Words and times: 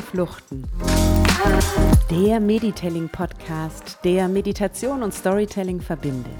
Fluchten. 0.00 0.64
Der 2.10 2.40
Meditelling-Podcast, 2.40 3.98
der 4.04 4.28
Meditation 4.28 5.02
und 5.02 5.12
Storytelling 5.12 5.80
verbindet. 5.80 6.32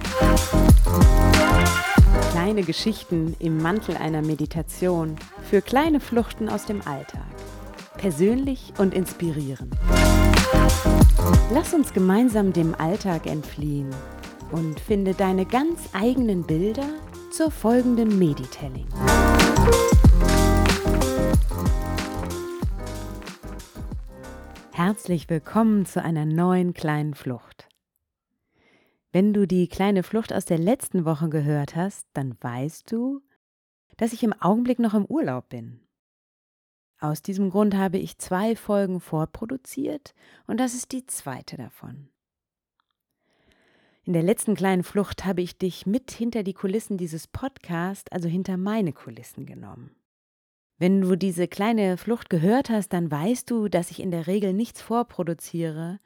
Kleine 2.31 2.63
Geschichten 2.63 3.37
im 3.39 3.59
Mantel 3.59 3.97
einer 3.97 4.23
Meditation 4.23 5.17
für 5.51 5.61
kleine 5.61 6.01
Fluchten 6.01 6.49
aus 6.49 6.65
dem 6.65 6.81
Alltag. 6.87 7.27
Persönlich 7.99 8.73
und 8.79 8.95
inspirierend. 8.95 9.75
Lass 11.53 11.75
uns 11.75 11.93
gemeinsam 11.93 12.53
dem 12.53 12.75
Alltag 12.75 13.27
entfliehen 13.27 13.91
und 14.51 14.81
finde 14.81 15.15
deine 15.15 15.45
ganz 15.45 15.81
eigenen 15.93 16.45
Bilder 16.45 16.87
zur 17.31 17.51
folgenden 17.51 18.19
Meditelling. 18.19 18.87
Herzlich 24.93 25.31
willkommen 25.31 25.87
zu 25.87 26.03
einer 26.03 26.27
neuen 26.27 26.75
kleinen 26.75 27.15
Flucht. 27.15 27.67
Wenn 29.11 29.33
du 29.33 29.47
die 29.47 29.67
kleine 29.67 30.03
Flucht 30.03 30.35
aus 30.35 30.45
der 30.45 30.59
letzten 30.59 31.07
Woche 31.07 31.31
gehört 31.31 31.77
hast, 31.77 32.07
dann 32.13 32.37
weißt 32.43 32.93
du, 32.93 33.23
dass 33.97 34.13
ich 34.13 34.23
im 34.23 34.35
Augenblick 34.35 34.79
noch 34.79 34.93
im 34.93 35.07
Urlaub 35.07 35.49
bin. 35.49 35.81
Aus 37.01 37.23
diesem 37.23 37.49
Grund 37.49 37.75
habe 37.75 37.97
ich 37.97 38.19
zwei 38.19 38.55
Folgen 38.55 39.01
vorproduziert 39.01 40.15
und 40.47 40.61
das 40.61 40.75
ist 40.75 40.93
die 40.93 41.07
zweite 41.07 41.57
davon. 41.57 42.11
In 44.05 44.13
der 44.13 44.23
letzten 44.23 44.55
kleinen 44.55 44.83
Flucht 44.83 45.25
habe 45.25 45.41
ich 45.41 45.57
dich 45.57 45.87
mit 45.87 46.11
hinter 46.11 46.43
die 46.43 46.53
Kulissen 46.53 46.99
dieses 46.99 47.27
Podcasts, 47.29 48.13
also 48.13 48.29
hinter 48.29 48.59
meine 48.59 48.93
Kulissen 48.93 49.47
genommen. 49.47 49.97
Wenn 50.83 51.01
du 51.01 51.15
diese 51.15 51.47
kleine 51.47 51.97
Flucht 51.97 52.29
gehört 52.29 52.69
hast, 52.69 52.93
dann 52.93 53.09
weißt 53.09 53.49
du, 53.49 53.69
dass 53.69 53.93
ich 53.93 54.01
in 54.01 54.11
der 54.11 54.27
Regel 54.27 54.53
nichts 54.53 54.83
vorproduziere, 54.83 56.01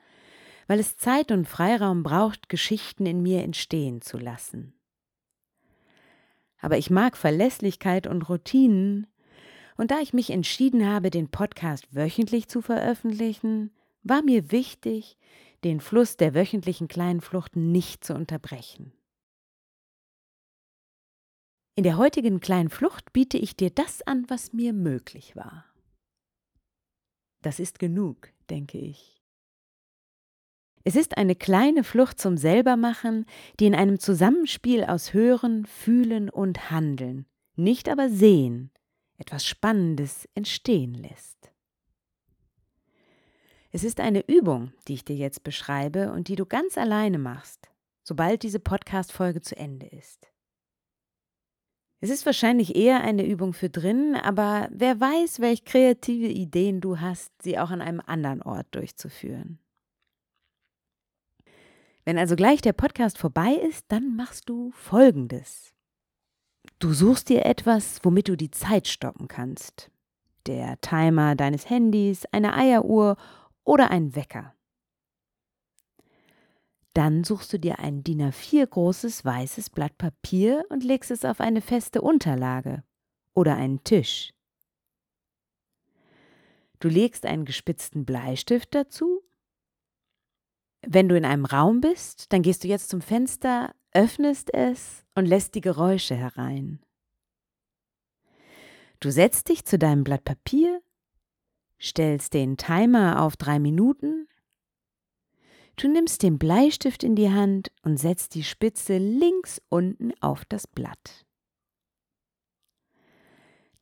weil 0.67 0.79
es 0.79 0.99
Zeit 0.99 1.33
und 1.33 1.49
Freiraum 1.49 2.03
braucht, 2.03 2.51
Geschichten 2.51 3.07
in 3.07 3.23
mir 3.23 3.43
entstehen 3.43 4.03
zu 4.03 4.19
lassen. 4.19 4.75
Aber 6.61 6.77
ich 6.77 6.91
mag 6.91 7.17
Verlässlichkeit 7.17 8.07
und 8.07 8.29
Routinen, 8.29 9.07
und 9.79 9.93
da 9.93 10.01
ich 10.01 10.13
mich 10.13 10.29
entschieden 10.29 10.87
habe, 10.87 11.09
den 11.09 11.31
Podcast 11.31 11.95
wöchentlich 11.95 12.49
zu 12.49 12.61
veröffentlichen, 12.61 13.71
war 14.03 14.21
mir 14.21 14.53
wichtig, 14.53 15.17
den 15.65 15.81
Fluss 15.81 16.19
der 16.19 16.35
wöchentlichen 16.35 16.87
kleinen 16.87 17.23
Fluchten 17.23 17.73
nicht 17.73 18.05
zu 18.05 18.15
unterbrechen. 18.15 18.93
In 21.79 21.83
der 21.83 21.99
heutigen 21.99 22.41
kleinen 22.41 22.71
Flucht 22.71 23.13
biete 23.13 23.37
ich 23.37 23.55
dir 23.55 23.69
das 23.69 24.01
an, 24.01 24.25
was 24.29 24.55
mir 24.55 24.73
möglich 24.73 25.37
war. 25.37 25.67
Das 27.43 27.61
ist 27.61 27.79
genug, 27.79 28.33
denke 28.49 28.79
ich. 28.79 29.23
Es 30.85 30.97
ist 30.97 31.19
eine 31.19 31.35
kleine 31.35 31.85
Flucht 31.85 32.19
zum 32.19 32.39
Selbermachen, 32.39 33.27
die 33.61 33.67
in 33.67 33.75
einem 33.75 33.99
Zusammenspiel 33.99 34.85
aus 34.85 35.13
Hören, 35.13 35.67
Fühlen 35.67 36.31
und 36.31 36.71
Handeln, 36.71 37.27
nicht 37.57 37.91
aber 37.91 38.09
Sehen, 38.09 38.71
etwas 39.19 39.45
Spannendes 39.45 40.27
entstehen 40.35 40.95
lässt. 40.95 41.53
Es 43.71 43.85
ist 43.85 44.01
eine 44.01 44.27
Übung, 44.27 44.73
die 44.89 44.95
ich 44.95 45.05
dir 45.05 45.17
jetzt 45.17 45.45
beschreibe 45.45 46.11
und 46.11 46.29
die 46.29 46.37
du 46.37 46.47
ganz 46.47 46.79
alleine 46.79 47.19
machst, 47.19 47.69
sobald 48.03 48.45
diese 48.45 48.61
Podcast-Folge 48.61 49.43
zu 49.43 49.59
Ende 49.59 49.87
ist. 49.89 50.33
Es 52.01 52.11
ist 52.11 52.27
wahrscheinlich 52.27 52.77
eher 52.77 53.01
eine 53.01 53.27
Übung 53.27 53.53
für 53.53 53.71
drinnen, 53.71 54.17
aber 54.17 54.69
wer 54.71 55.01
weiß, 55.01 55.41
welche 55.41 55.65
kreative 55.65 56.29
Ideen 56.29 56.81
du 56.81 57.01
hast, 57.01 57.31
sie 57.43 57.59
auch 57.59 57.71
an 57.71 57.81
einem 57.81 58.03
anderen 58.05 58.43
Ort 58.43 58.67
durchzuführen. 58.73 59.59
Wenn 62.05 62.19
also 62.19 62.37
gleich 62.37 62.61
der 62.61 62.75
Podcast 62.75 63.19
vorbei 63.19 63.53
ist, 63.55 63.87
dann 63.89 64.15
machst 64.15 64.49
du 64.49 64.71
Folgendes. 64.73 65.75
Du 66.79 66.93
suchst 66.93 67.31
dir 67.31 67.47
etwas, 67.47 68.01
womit 68.03 68.29
du 68.29 68.37
die 68.37 68.51
Zeit 68.51 68.87
stoppen 68.87 69.27
kannst. 69.27 69.91
Der 70.47 70.81
Timer 70.81 71.35
deines 71.35 71.69
Handys, 71.69 72.25
eine 72.27 72.55
Eieruhr 72.55 73.17
oder 73.65 73.91
ein 73.91 74.15
Wecker. 74.15 74.56
Dann 76.97 77.25
suchst 77.25 77.53
du 77.53 77.59
dir 77.59 77.79
ein 77.79 78.03
DIN 78.05 78.23
A4 78.23 78.67
großes 78.67 79.23
weißes 79.23 79.69
Blatt 79.69 79.99
Papier 79.99 80.65
und 80.71 80.83
legst 80.83 81.11
es 81.11 81.27
auf 81.27 81.43
eine 81.43 81.61
feste 81.61 82.01
Unterlage 82.01 82.84
oder 83.34 83.55
einen 83.55 83.84
Tisch. 83.84 84.33
Du 86.81 86.89
legst 86.89 87.27
einen 87.27 87.45
gespitzten 87.45 88.06
Bleistift 88.06 88.75
dazu. 88.75 89.23
Wenn 90.87 91.11
du 91.11 91.19
in 91.19 91.27
einem 91.27 91.45
Raum 91.45 91.83
bist, 91.83 92.33
dann 92.33 92.41
gehst 92.41 92.65
du 92.65 92.69
jetzt 92.69 92.89
zum 92.89 93.03
Fenster, 93.03 93.75
öffnest 93.93 94.55
es 94.55 95.05
und 95.15 95.27
lässt 95.27 95.55
die 95.55 95.61
Geräusche 95.61 96.15
herein. 96.15 96.81
Du 99.01 99.11
setzt 99.11 99.51
dich 99.51 99.67
zu 99.67 99.79
deinem 99.79 100.03
Blatt 100.03 100.25
Papier, 100.25 100.81
stellst 101.79 102.33
den 102.33 102.56
Timer 102.56 103.21
auf 103.21 103.37
drei 103.37 103.59
Minuten 103.59 104.27
Du 105.76 105.88
nimmst 105.88 106.22
den 106.22 106.38
Bleistift 106.38 107.04
in 107.04 107.16
die 107.16 107.31
Hand 107.31 107.70
und 107.82 107.98
setzt 107.98 108.34
die 108.34 108.44
Spitze 108.44 108.97
links 108.97 109.60
unten 109.69 110.12
auf 110.22 110.47
das 110.47 110.66
Blatt. 110.66 111.26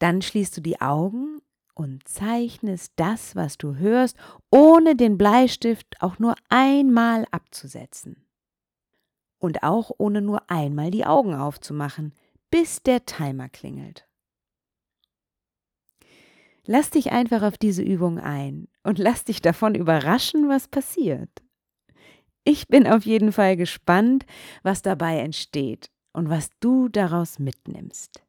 Dann 0.01 0.21
schließt 0.21 0.57
du 0.57 0.61
die 0.61 0.81
Augen 0.81 1.41
und 1.75 2.07
zeichnest 2.09 2.93
das, 2.97 3.37
was 3.37 3.59
du 3.59 3.77
hörst, 3.77 4.17
ohne 4.51 4.97
den 4.97 5.17
Bleistift 5.19 5.97
auch 6.01 6.19
nur 6.19 6.35
einmal 6.49 7.27
abzusetzen. 7.31 8.27
Und 9.39 9.63
auch 9.63 9.93
ohne 9.99 10.21
nur 10.21 10.51
einmal 10.51 10.91
die 10.91 11.05
Augen 11.05 11.35
aufzumachen, 11.35 12.13
bis 12.51 12.83
der 12.83 13.07
Timer 13.07 13.49
klingelt. 13.49 14.09
Lass 16.67 16.91
dich 16.91 17.13
einfach 17.13 17.43
auf 17.43 17.59
diese 17.59 17.83
Übung 17.83 18.19
ein 18.19 18.69
und 18.83 18.99
lass 18.99 19.25
dich 19.25 19.43
davon 19.43 19.75
überraschen, 19.75 20.49
was 20.49 20.67
passiert. 20.67 21.44
Ich 22.47 22.69
bin 22.69 22.87
auf 22.87 23.07
jeden 23.07 23.33
Fall 23.33 23.57
gespannt, 23.57 24.27
was 24.63 24.83
dabei 24.83 25.19
entsteht 25.21 25.91
und 26.13 26.29
was 26.29 26.51
du 26.61 26.91
daraus 26.91 27.39
mitnimmst. 27.39 28.21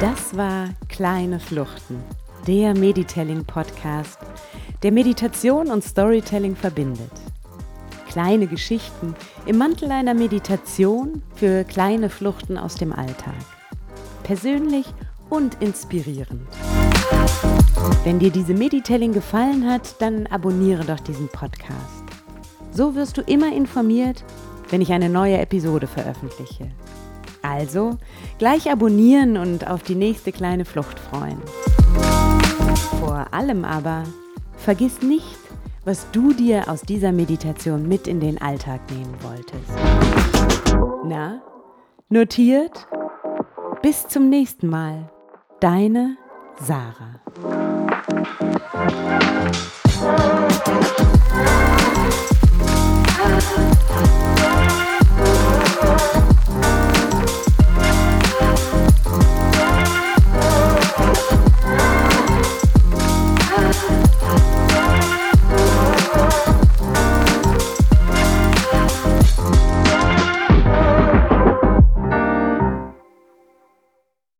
Das 0.00 0.36
war 0.36 0.68
Kleine 0.88 1.40
Fluchten, 1.40 2.04
der 2.46 2.74
Meditelling-Podcast, 2.74 4.20
der 4.84 4.92
Meditation 4.92 5.72
und 5.72 5.82
Storytelling 5.82 6.54
verbindet 6.54 7.25
kleine 8.16 8.46
Geschichten 8.46 9.14
im 9.44 9.58
Mantel 9.58 9.90
einer 9.92 10.14
Meditation 10.14 11.20
für 11.34 11.64
kleine 11.64 12.08
Fluchten 12.08 12.56
aus 12.56 12.76
dem 12.76 12.90
Alltag. 12.94 13.34
Persönlich 14.22 14.86
und 15.28 15.60
inspirierend. 15.60 16.48
Wenn 18.04 18.18
dir 18.18 18.30
diese 18.30 18.54
Meditelling 18.54 19.12
gefallen 19.12 19.70
hat, 19.70 20.00
dann 20.00 20.26
abonniere 20.28 20.86
doch 20.86 21.00
diesen 21.00 21.28
Podcast. 21.28 22.04
So 22.72 22.94
wirst 22.94 23.18
du 23.18 23.20
immer 23.20 23.54
informiert, 23.54 24.24
wenn 24.70 24.80
ich 24.80 24.92
eine 24.92 25.10
neue 25.10 25.36
Episode 25.36 25.86
veröffentliche. 25.86 26.70
Also 27.42 27.98
gleich 28.38 28.72
abonnieren 28.72 29.36
und 29.36 29.68
auf 29.68 29.82
die 29.82 29.94
nächste 29.94 30.32
kleine 30.32 30.64
Flucht 30.64 30.98
freuen. 30.98 31.42
Vor 32.98 33.26
allem 33.34 33.66
aber, 33.66 34.04
vergiss 34.56 35.02
nicht, 35.02 35.45
was 35.86 36.10
du 36.10 36.32
dir 36.32 36.68
aus 36.68 36.82
dieser 36.82 37.12
Meditation 37.12 37.86
mit 37.86 38.08
in 38.08 38.18
den 38.18 38.42
Alltag 38.42 38.80
nehmen 38.90 39.14
wolltest. 39.22 39.70
Na, 41.04 41.40
notiert? 42.08 42.88
Bis 43.82 44.08
zum 44.08 44.28
nächsten 44.28 44.66
Mal. 44.66 45.08
Deine 45.60 46.16
Sarah. 46.60 47.20